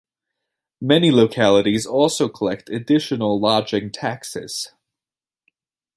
Many 0.81 1.11
localities 1.11 1.85
also 1.85 2.27
collect 2.27 2.71
additional 2.71 3.39
lodging 3.39 3.91
taxes. 3.91 4.71